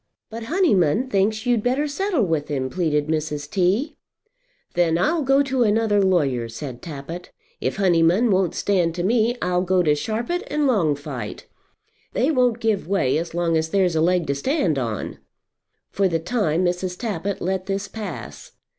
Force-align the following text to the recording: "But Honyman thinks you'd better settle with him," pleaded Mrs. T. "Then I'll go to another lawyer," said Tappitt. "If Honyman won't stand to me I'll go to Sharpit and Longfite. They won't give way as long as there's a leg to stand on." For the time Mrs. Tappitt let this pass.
"But 0.31 0.45
Honyman 0.45 1.11
thinks 1.11 1.45
you'd 1.45 1.61
better 1.61 1.87
settle 1.87 2.23
with 2.23 2.47
him," 2.47 2.71
pleaded 2.71 3.05
Mrs. 3.05 3.47
T. 3.47 3.97
"Then 4.73 4.97
I'll 4.97 5.21
go 5.21 5.43
to 5.43 5.61
another 5.61 6.01
lawyer," 6.01 6.49
said 6.49 6.81
Tappitt. 6.81 7.29
"If 7.59 7.75
Honyman 7.77 8.31
won't 8.31 8.55
stand 8.55 8.95
to 8.95 9.03
me 9.03 9.37
I'll 9.43 9.61
go 9.61 9.83
to 9.83 9.93
Sharpit 9.93 10.41
and 10.47 10.63
Longfite. 10.65 11.43
They 12.13 12.31
won't 12.31 12.59
give 12.59 12.87
way 12.87 13.19
as 13.19 13.35
long 13.35 13.55
as 13.55 13.69
there's 13.69 13.95
a 13.95 14.01
leg 14.01 14.25
to 14.25 14.33
stand 14.33 14.79
on." 14.79 15.19
For 15.91 16.07
the 16.07 16.17
time 16.17 16.65
Mrs. 16.65 16.97
Tappitt 16.97 17.39
let 17.39 17.67
this 17.67 17.87
pass. 17.87 18.53